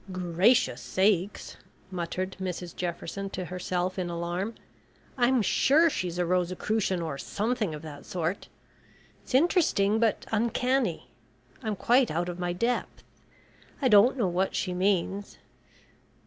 "Gracious 0.11 0.81
sakes," 0.81 1.57
muttered 1.91 2.35
Mrs 2.41 2.75
Jefferson 2.75 3.29
to 3.29 3.45
herself 3.45 3.99
in 3.99 4.09
alarm. 4.09 4.55
"I'm 5.15 5.43
sure 5.43 5.91
she's 5.91 6.17
a 6.17 6.25
Rosicrucian 6.25 7.03
or 7.03 7.19
something 7.19 7.75
of 7.75 7.83
that 7.83 8.07
sort. 8.07 8.47
It's 9.21 9.35
interesting, 9.35 9.99
but 9.99 10.25
uncanny. 10.31 11.11
I'm 11.61 11.75
quite 11.75 12.09
out 12.09 12.29
of 12.29 12.39
my 12.39 12.51
depth. 12.51 13.03
I 13.79 13.89
don't 13.89 14.17
know 14.17 14.27
what 14.27 14.55
she 14.55 14.73
means. 14.73 15.37